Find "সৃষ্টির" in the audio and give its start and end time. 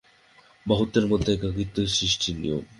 1.87-2.35